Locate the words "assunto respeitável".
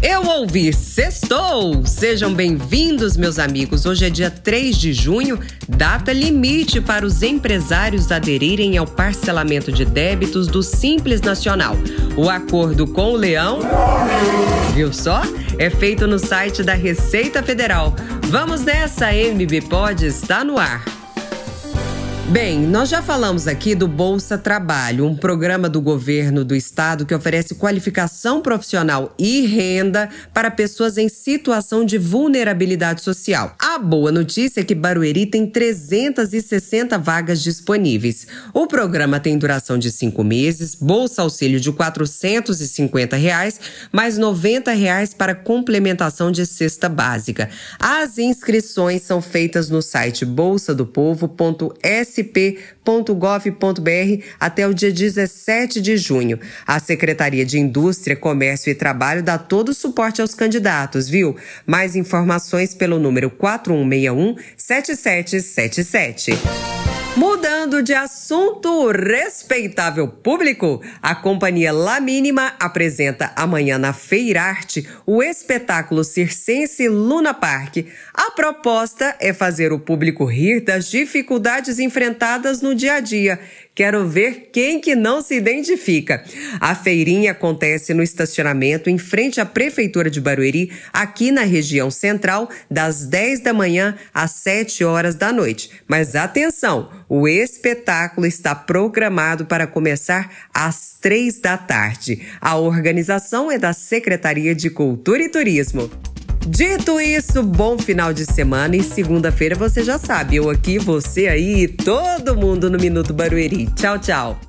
67.94-70.06